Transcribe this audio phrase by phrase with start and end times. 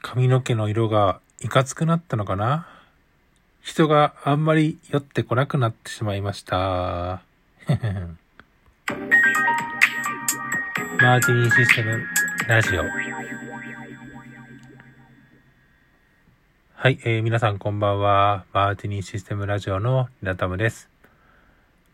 [0.00, 2.68] 髪の毛の色がいかつくなったのかな？
[3.62, 6.56] 人があんまり寄ってこなくなってしまいました。
[11.00, 12.02] マーティニーシステム
[12.48, 12.82] ラジオ。
[16.74, 18.44] はい、えー、皆さんこんばんは。
[18.52, 20.88] マーティニーシステムラジオのリナタムです。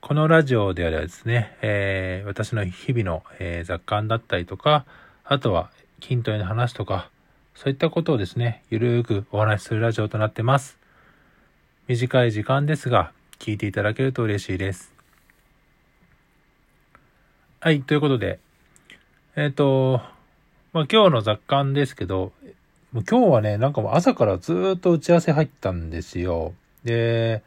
[0.00, 4.84] このラジオではですね、えー、私の日々の、えー、雑感だったりとか、
[5.24, 5.70] あとは
[6.02, 7.10] 筋トレの話とか、
[7.54, 10.76] そういったことをですね、ゆるーくお話しするラジオとなってます。
[11.86, 14.92] 短い時間ですが、聞いていただけると嬉しいです。
[17.60, 18.40] はい、ということで、
[19.36, 20.00] えっ、ー、と、
[20.72, 22.32] まあ、今日の雑感ですけど、
[22.92, 26.54] もう今日はね、なんかもう朝からずっと打ち合わせ入ったんですよ。
[26.82, 27.44] で、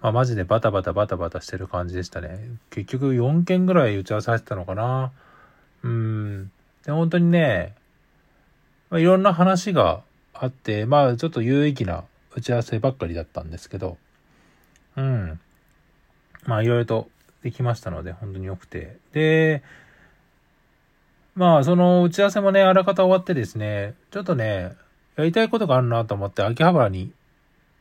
[0.00, 2.40] まあ、マジでバタバタバタバタしてる感じでしたね。
[2.70, 5.12] 結局4件ぐらい打ち合わせ入ってたのかな。
[5.82, 6.50] うん。
[6.86, 7.74] で、本当にね、
[8.92, 10.02] まあ、いろんな話が
[10.34, 12.04] あって、まあちょっと有益な
[12.36, 13.96] 打ち合わせばっかりだったんですけど、
[14.96, 15.40] うん。
[16.44, 17.08] まあいろいろと
[17.42, 18.98] できましたので、本当に良くて。
[19.14, 19.62] で、
[21.34, 24.72] まあその打ち合わせもね、あらかた終わってですね、ちょっとね、
[25.16, 27.14] やりたいことがあるなと思って秋葉原に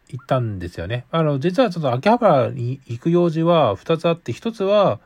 [0.07, 1.03] 行ったんですよね。
[1.11, 5.01] あの、実はちょっと秋葉原に行く用事は2つあって、1つは、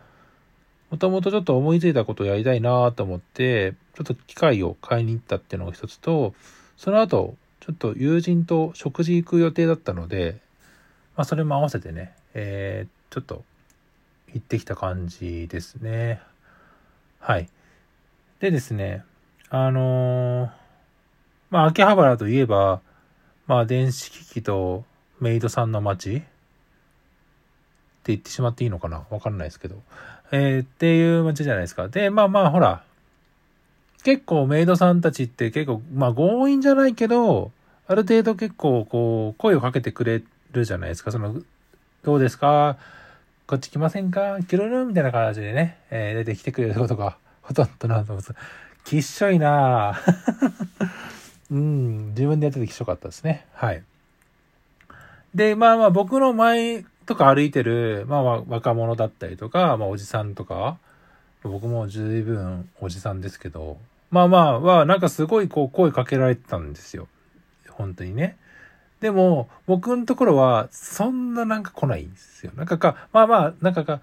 [0.92, 6.34] もともとちょっと思いついたことをやりたいなと思って、ちょっと機械を買いに行ったっていうのが一つと、
[6.78, 10.38] その後、ちょっと友人と食事行く予定だったので、
[11.18, 13.44] まあそれも合わせてね、えー、ちょっと
[14.34, 16.22] 行ってきた感じですね。
[17.20, 17.50] はい。
[18.40, 19.04] でですね、
[19.50, 20.50] あのー、
[21.50, 22.82] まあ秋葉原といえば、
[23.48, 24.86] まあ電子機器と
[25.20, 26.26] メイドさんの街って
[28.08, 29.06] 言ってしまっていいのかな？
[29.10, 29.82] わかんないですけど。
[30.32, 31.88] えー、っていう街じゃないですか。
[31.88, 32.84] で、まあまあ、ほら、
[34.04, 37.52] 結構メイドさんたちって結構、まあ強引じゃないけど、
[37.88, 41.12] ある程度結構こう、声をかけてくれるじゃないですか。
[41.12, 41.42] その、
[42.04, 42.78] どうですか？
[43.48, 44.40] こっち来ませんか？
[44.48, 48.34] キロルみたいな感じでね、えー、出てきてくれることが ほとんどなと思うんです。
[48.84, 50.00] きっしょいな
[51.52, 53.46] うん、自分でやっててきっしょかったですね。
[53.54, 53.84] はい。
[55.34, 60.78] で、まあまあ僕の前とか歩いてる、まあ若者だったりとか、まあおじさんとか、
[61.44, 63.78] 僕も十分おじさんですけど、
[64.12, 67.08] まあまあは、なんかすごいこう声かけられてたんですよ。
[67.70, 68.38] 本当にね。
[69.02, 72.52] でも、僕のところは、そんななんか来ないんですよ。
[72.56, 74.02] なんかか、まあまあ、なんかか、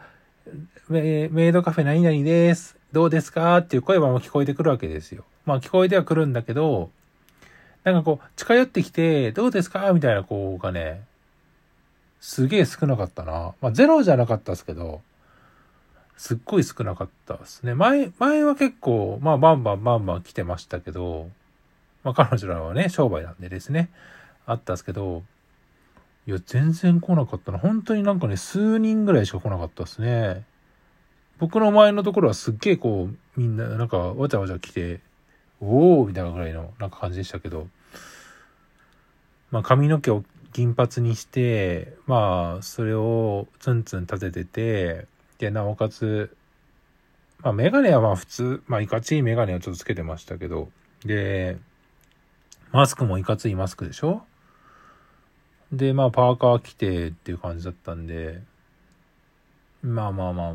[0.89, 2.77] メイドカフェ何々です。
[2.93, 5.25] どうですかっていう声はもう聞こえてくるわけですよ。
[5.47, 6.91] まあ聞こえてはくるんだけど、
[7.85, 11.03] なんかこう、近寄ってきて、どうですかみたいな子がね、
[12.23, 13.53] すげえ少なかったな。
[13.61, 15.03] まあ、ゼロじゃなかったですけど、
[16.17, 17.75] すっごい少なかったですね。
[17.75, 21.29] 前、前は結構、まあ、バンバンバンバン来てましたけど、
[22.05, 23.91] まあ、彼女らはね、商売なんでですね、
[24.47, 25.25] あったんですけど、
[26.29, 27.59] いや、全然来なかったな。
[27.59, 30.45] 本当になんかね、数人ぐらいしか来なかったですね。
[31.41, 35.01] 僕の前のところはすっげえこう、みんな、なんか、わちゃわちゃ来て、
[35.61, 37.67] おーみたいなぐらいの、なんか感じでしたけど、
[39.51, 45.07] まあ、髪の毛を銀髪にして、まあ、それをツンツン立ててて、
[45.39, 46.37] で、なおかつ、
[47.43, 50.71] まあ、メガネはまあ普通、まあ、いかちいメガネをちょっとつけてましたけど、
[51.05, 51.59] で、
[52.71, 54.23] マスクもいかついマスクでしょ？
[55.73, 58.43] で、まあ、パーカー着てっていう感じだったんで、
[59.83, 60.55] まあまあまあ、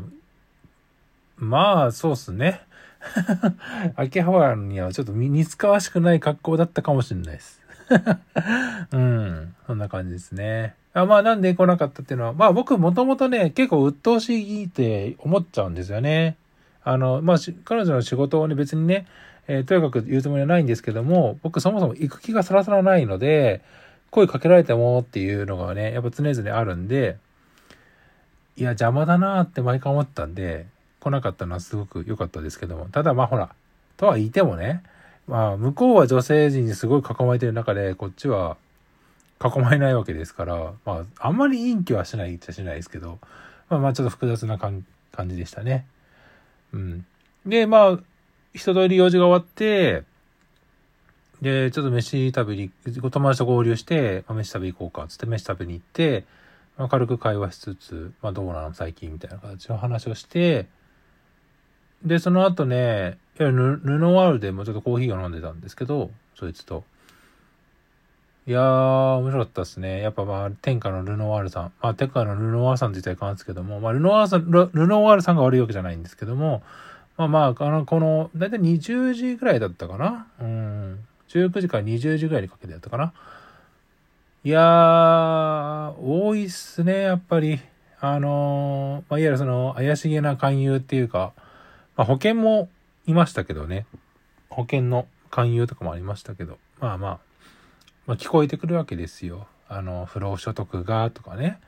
[1.36, 2.62] まあ、そうっすね。
[3.94, 7.60] 秋葉原にはちょっと似つかわしくない格好だったかもしれないです。
[8.92, 9.54] うん。
[9.66, 10.74] そんな感じですね。
[10.94, 16.36] あまあなんで来なかったっていうのは、まあ僕もともとね、結構鬱陶しいって思っちゃうんですよね。
[16.82, 19.06] あの、まあ彼女の仕事をね別にね、
[19.46, 23.62] えー、とにかく言うつもりはないんですけども、僕そもそも行く気がさらさらないので、
[24.10, 27.16] 声かけられてもっていうのがね、やっぱ常々あるんで、
[28.56, 30.66] いや邪魔だなって毎回思ったんで、
[31.00, 33.50] 来なかったのはすごく良かったですけども、ただまあほら、
[33.96, 34.82] とは言ってもね、
[35.28, 38.56] まあ、向こうは女性陣にすごい囲まれてる中で、こっちは
[39.44, 43.18] 囲まれないわけですから、まあ、あんまり陰気はしないっちゃしないですけど、
[43.68, 44.84] まあまあちょっと複雑な感
[45.26, 45.86] じでしたね。
[46.72, 47.06] うん。
[47.46, 47.98] で、まあ、
[48.54, 50.04] 一通り用事が終わって、
[51.42, 52.70] で、ちょっと飯食べに、
[53.10, 56.24] 友達と合流して、まあ、飯食べ行こうか、つって飯食べに行って、
[56.78, 60.66] まあ、軽く会話しつつ、まあ、どうなの最近みたいな形の話をして、
[62.04, 66.84] で、その後ね、ルノワールでもちょっとコーヒーを飲んでたんですけど、そいつと。
[68.46, 70.00] いやー、面白かったですね。
[70.00, 71.72] やっぱまあ、天下のルノワールさん。
[71.82, 76.62] まあ、天下のルノワールさんって言ったらいかんですけども、まあ、ルノワールさん、ルノワールさんが悪いわけじゃないんですけども、
[77.18, 80.28] まあまあ、あの、この、だいたい20時ぐらいだったかな？
[80.40, 81.00] うん。
[81.28, 83.12] 19時から20時ぐらいにかけてやったかな？
[84.44, 87.60] いやー、多いっすね、やっぱり。
[88.00, 91.32] あのー、まあ、いわゆるその、怪しげな勧誘っていうか、
[91.98, 92.68] まあ、保険も
[93.06, 93.84] いましたけどね。
[94.48, 97.18] 保険の勧誘とかもありましたけど、まあまあ、
[98.06, 99.48] まあ、聞こえてくるわけですよ。
[99.68, 101.58] あの、不労所得がとかね、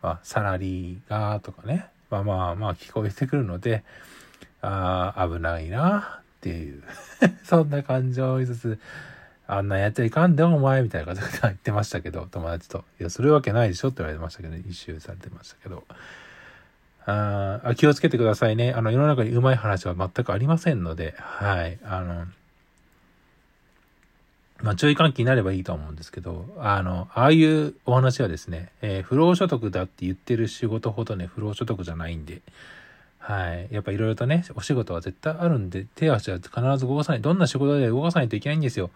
[0.00, 3.84] まあ、サラリーがとかね、まあまあまあ聞こえてくるので、
[4.62, 6.82] ああ、危ないなっていう
[7.44, 8.78] そんな感情を言いつつ、
[9.46, 12.86] あんなやっちゃいかんでお前みたいな感じで言ってましたけど、友達と。
[12.98, 15.84] いや、するわけないでしょって言われてましたけど、ね、一周されてましたけど。
[17.06, 18.72] ああ気をつけてくださいね。
[18.72, 21.78] あの、世の中にうまい話は全くありませんので、はい。
[21.84, 22.26] あの、
[24.62, 32.40] まあ、注意喚起になればいいと思うんですけど、あの、ああいうお話はですね、えー、不労所得だって言ってる仕事ほどね、不労所得じゃないんで、
[33.18, 33.68] はい。
[33.70, 37.20] やっぱいろいろとね、お仕事は絶対あるんで、手足は必ず動かさない。
[37.20, 38.90] どんな仕事で動かさないといけないんですよ。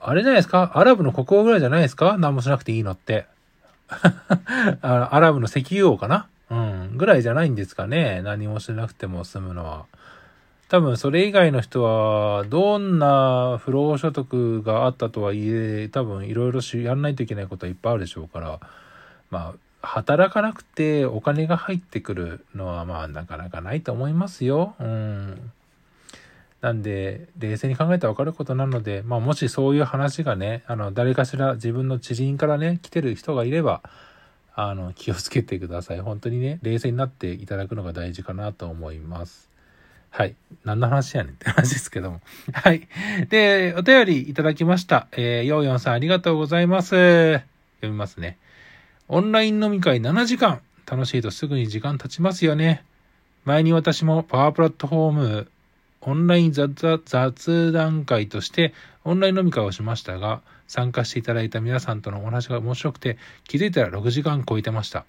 [0.00, 0.72] あれじゃないですか？
[0.74, 2.16] アラブの国王ぐらいじゃないですか？
[2.18, 3.26] 何もしなくていいのって。
[3.90, 6.26] あのアラブの石油王かな？
[7.00, 9.86] ぐらいじゃないんですかね何もしなくても済むのは。
[10.68, 18.60] 多分それ以外の人は、どんな不労所得があったとはいえ、多分いろいろやんないといけないことはいっぱいあるでしょうから、
[19.30, 24.76] まあ、働かなくてお金が入ってくるのはまあなかなかないと思いますよ。
[24.78, 25.50] うん。
[26.60, 33.82] なんで、冷静に考えたらわかることなので、まあもしそういう話がね、あの、誰かしら自分の知人からね、来てる人がいれば、
[34.54, 36.00] あの、気をつけてください。
[36.00, 39.50] 本当にね、冷静になっていただくのが大事かなと思います。
[40.10, 40.34] はい。
[40.64, 42.20] 何の話やねんって話ですけども。
[42.52, 42.88] はい。
[43.28, 45.06] で、お便りいただきました。
[45.12, 47.34] えー、ヨーヨンさんありがとうございます。
[47.76, 48.36] 読みますね。
[49.08, 50.60] オンライン飲み会7時間。
[50.90, 52.84] 楽しいとすぐに時間経ちますよね。
[53.44, 55.50] 前に私もパワープラットフォーム
[56.02, 58.72] オンライン雑談会として
[59.04, 60.40] オンライン飲み会をしましたが、
[60.70, 65.04] 参加していただいた皆さんとのお話が面白くて、気づいたら6時間超えてました。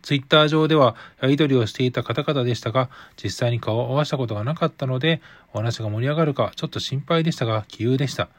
[0.00, 2.88] ツイッター上ではやり取りをしていた方々でしたが、
[3.22, 5.20] 実際に顔を合わせたことがなかったので、
[5.52, 8.30] お話が盛り上がるかちょっと心配でしたが、気憂でした。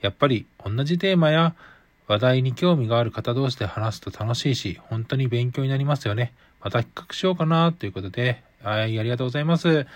[0.00, 1.56] やっぱり同じテーマや
[2.06, 6.32] 話題に興味がある方同士で話すと楽しいし、本当に勉強になりますよね。
[6.60, 9.88] また企画しようかなということで、はい、ありがとうございます。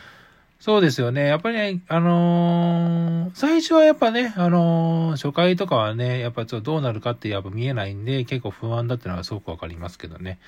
[0.61, 1.27] そうですよね。
[1.27, 10.41] やっぱりね、あのー、最初はやっぱね、あのー、初回とかはね、やっぱちょっとどうなるかってやっぱ見えないんで、結構不安だっていうのはすごくわかりますけどね。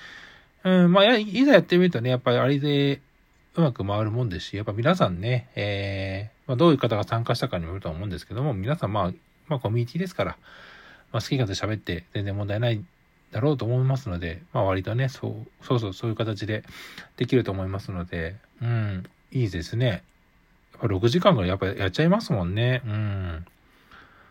[0.63, 2.99] うん、まあ、いざやってみるとね、やっぱりあれで
[3.55, 9.11] うまく回るもんですし、やっぱ皆さんね、えー、まあ、どういう方が参加したかにもよると思うんですけども、皆さんまあ、
[9.47, 10.37] まあコミュニティですから、
[11.13, 12.83] まあ好き勝手喋って全然問題ない
[13.31, 16.63] だろうと思いますので、まあ割とね、そう、そうそう、そういう形で
[17.15, 20.03] できると思いますので、うん、いいですね。
[20.73, 22.81] やっぱ6時間ぐらいやっぱやっちゃいますもんね。
[22.85, 23.45] うん。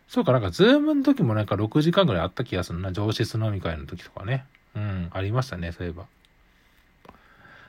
[0.09, 2.93] そうか、なんかズームの時もなんか6時間ぐらいあった気がするな。
[2.93, 4.45] 上質飲み会の時とかね。
[4.75, 6.07] うん、ありましたね、そういえば。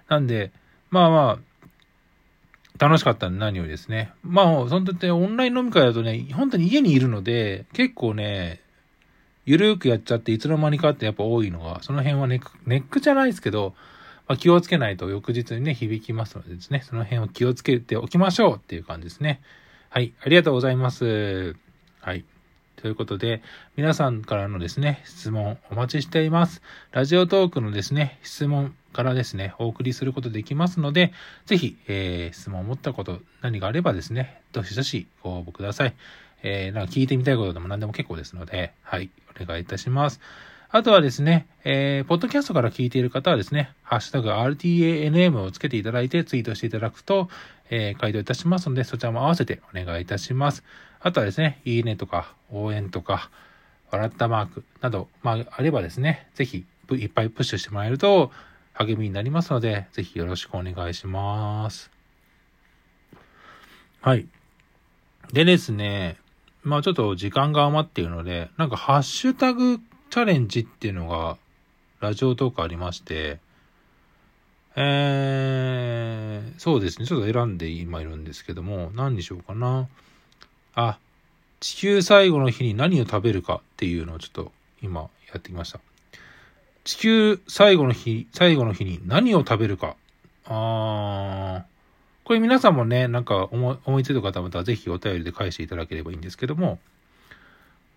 [0.07, 0.51] なんで、
[0.89, 4.11] まあまあ、楽しかったんで何よりですね。
[4.23, 8.59] まあ、そんとオンライン飲み会だとね、本当に家にいるので、結構ね、
[9.45, 13.75] ゆるーくやっちゃっていつの間にかってやっぱ多いのが、その辺はネック、ネックじゃないですけど、
[14.31, 19.41] まあ、気をつけないと翌日にね、響きますのでですね、その辺を気をつけておきましょうっていう感じですね。
[19.89, 21.57] はい、ありがとうございます。
[21.99, 22.23] はい。
[22.77, 23.41] ということで、
[23.75, 26.61] 皆さんからのですね、質問お待ちしています。
[26.93, 31.11] ラジオトークのですね、質問からですね、お送りすることできますので、
[31.45, 35.93] ぜひ、えー、質問を持ったこと、何があればですね、どしどしご応募ください。
[36.41, 40.21] えー、なんか聞いてみたいことでも何でも結構ですので、はい、お願いいたします。
[40.73, 47.27] あとはですね、えー、ポッドキャストから聞いている方はですね、ハッシュタグ RTANM をつけていただいてツイートしていただくと、
[47.69, 50.63] えー、回答いたしますので、そちらも合わせてお願いいたします。
[51.01, 53.29] あとはですね、いいねとか、応援とか、
[53.91, 58.31] 笑ったマークなど、まあ、あればですね、ぜひ、いっぱいプッシュしてもらえると
[58.73, 61.91] 励みになりますので、ぜひよろしくお願いします。
[63.99, 64.25] はい。
[65.33, 66.15] でですね、
[66.63, 69.79] まあちょっと時間が余っているので、なんかハッシュタグ
[70.11, 71.37] チャレンジっていうのが、
[72.01, 73.39] ラジオトークありまして、
[74.75, 77.07] えー、そうですね。
[77.07, 79.87] ちょっと選んで今いるんですけども、何にしようかな。
[80.75, 80.99] あ、
[81.61, 84.51] 地球最後の日に何を食べるかっていうのをちょっと
[84.81, 85.79] 今やってきました。
[86.83, 89.95] 地球最後の日、最後の日に何を食べるか。
[90.45, 91.63] あー、
[92.25, 96.79] これ皆さんもね、なんか思い思いついた方はまたぜひお便りで返していただければいいんですけども、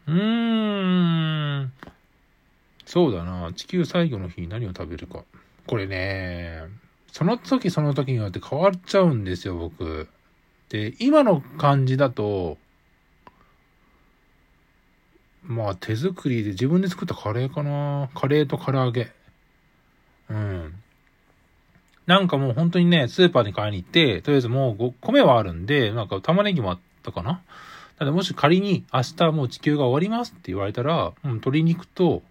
[0.06, 1.72] うーん、
[2.86, 3.52] そうだな。
[3.52, 5.24] 地球最後の日に何を食べるか。
[5.66, 6.62] これね、
[7.12, 10.08] その時その時によって変わっちゃうんですよ、僕。
[10.68, 12.58] で、今の感じだと、
[15.42, 18.10] まあ手作りで自分で作ったカレーかな。
[18.14, 19.12] カレーと唐揚げ。
[20.30, 20.74] うん。
[22.06, 27.42] なんかもう本当にね、スーパーに買いに行って、とりあえずもう米はあるんで、なんか玉ねぎもあったかな。
[27.98, 32.22] ただもし仮に明日もう地球が終わりますって言われたら、うん、鶏肉と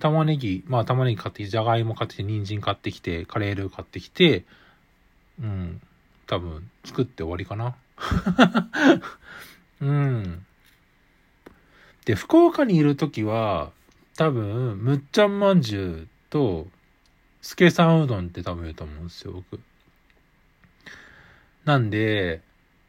[0.00, 4.44] 玉ねぎ、まあ玉ねぎ買ってきて、じゃがいも買ってきて、人参買ってきて、カレールー買ってきて、
[5.40, 5.80] うん、
[6.26, 7.76] 多分作って終わりかな。
[9.80, 10.46] うん。
[12.04, 13.72] で、福岡にいるときは、
[14.16, 16.66] 多分、むっちゃんまんじゅうと、
[17.42, 19.60] すけさんうどんって食べると思うんですよ、僕。
[21.64, 22.42] なんで、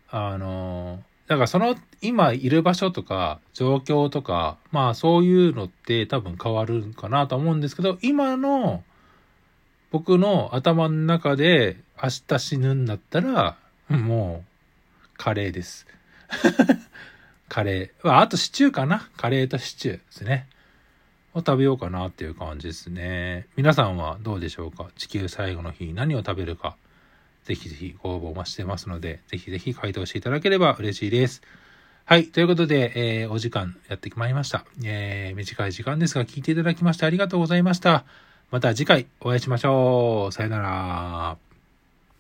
[0.10, 8.84] あの、だからその今いる場所とか状況とか、まあそういうのって多分変わるかなと思うんですけど、今の
[9.92, 13.56] 僕の頭の中で明日死ぬんだったら、
[13.88, 15.88] もうカレーです。
[17.48, 18.14] カレー。
[18.14, 20.50] あとシチューかなカレーとシチューですね。
[21.34, 23.48] を食べようかなっていう感じですね。
[23.56, 24.90] 皆さんはどうでしょうか？
[24.98, 26.76] 地球最後の日何を食べるか。
[27.44, 31.42] ぜひぜひご応募お待ちしてますので、ぜひぜひ回答していただければ嬉しいです。
[32.06, 32.28] はい。
[32.28, 34.66] ということで、えー、お時間やってまいりました。
[34.84, 38.06] えー、短い時間ですが聞いていただきましてありがとうございました。
[38.52, 40.32] また次回お会いしましょう。
[40.34, 41.51] さよなら。